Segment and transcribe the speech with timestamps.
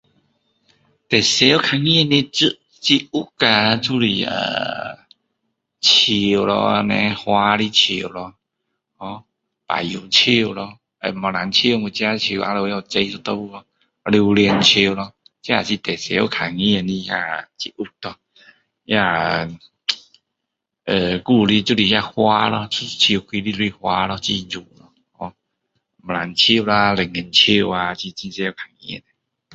[1.09, 4.07] 最常看到的植植物啊就是
[5.79, 6.71] 树咯
[7.13, 8.33] 花和树咯
[8.97, 9.23] ho
[9.67, 10.09] ho 香蕉
[10.47, 13.11] 树咯红毛丹树咯我自己后面也有种一
[13.51, 13.65] 颗
[14.09, 17.05] 榴莲树咯这是最常看见的
[17.59, 18.17] 植物咯
[18.85, 19.49] 那
[20.85, 25.31] 呃还有的就是花咯树开的花咯很美 ho
[26.01, 29.05] 橄榄树啊龙眼树啊都是最常看见的